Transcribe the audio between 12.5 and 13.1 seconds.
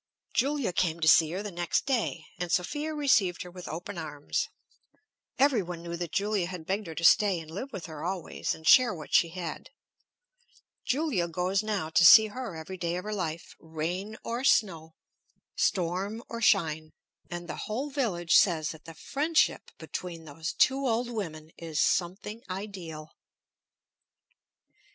every day of